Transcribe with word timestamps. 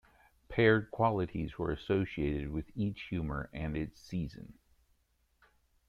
Paired 0.49 0.89
qualities 0.89 1.59
were 1.59 1.69
associated 1.69 2.49
with 2.49 2.65
each 2.73 3.03
humor 3.11 3.51
and 3.53 3.77
its 3.77 4.01
season. 4.01 4.53